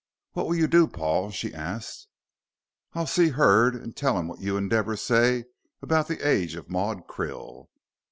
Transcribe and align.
"What 0.31 0.47
will 0.47 0.55
you 0.55 0.65
do, 0.65 0.87
Paul?" 0.87 1.29
she 1.29 1.53
asked. 1.53 2.07
"I'll 2.93 3.05
see 3.05 3.27
Hurd 3.29 3.75
and 3.75 3.95
tell 3.95 4.17
him 4.17 4.27
what 4.29 4.39
you 4.41 4.57
and 4.57 4.67
Deborah 4.67 4.97
say 4.97 5.45
about 5.79 6.07
the 6.07 6.27
age 6.27 6.55
of 6.55 6.71
Maud 6.71 7.05
Krill." 7.05 7.67